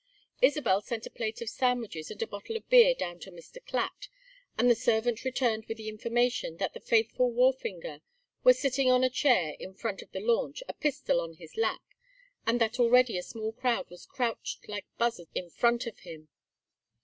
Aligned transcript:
Isabel 0.41 0.81
sent 0.81 1.05
a 1.05 1.11
plate 1.11 1.43
of 1.43 1.49
sandwiches 1.51 2.09
and 2.09 2.19
a 2.23 2.25
bottle 2.25 2.55
of 2.57 2.67
beer 2.69 2.95
down 2.95 3.19
to 3.19 3.29
Mr. 3.31 3.63
Clatt, 3.63 4.07
and 4.57 4.67
the 4.67 4.73
servant 4.73 5.23
returned 5.23 5.67
with 5.67 5.77
the 5.77 5.89
information 5.89 6.57
that 6.57 6.73
the 6.73 6.79
faithful 6.79 7.31
wharfinger 7.31 8.01
was 8.43 8.57
sitting 8.57 8.89
on 8.89 9.03
a 9.03 9.11
chair 9.11 9.55
in 9.59 9.75
front 9.75 10.01
of 10.01 10.11
the 10.11 10.19
launch, 10.19 10.63
a 10.67 10.73
pistol 10.73 11.21
on 11.21 11.33
his 11.35 11.55
lap; 11.55 11.83
and 12.47 12.59
that 12.59 12.79
already 12.79 13.15
a 13.15 13.21
small 13.21 13.51
crowd 13.51 13.91
was 13.91 14.07
crouched 14.07 14.67
like 14.67 14.87
buzzards 14.97 15.29
in 15.35 15.51
front 15.51 15.85
of 15.85 15.99
him. 15.99 16.29